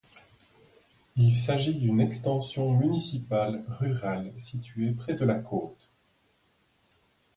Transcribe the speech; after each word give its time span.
Il 1.15 1.35
s'agit 1.35 1.75
d'une 1.75 2.01
extension 2.01 2.71
municipale 2.75 3.63
rurale 3.67 4.33
située 4.35 4.93
près 4.93 5.13
de 5.13 5.25
la 5.25 5.35
côte. 5.37 5.91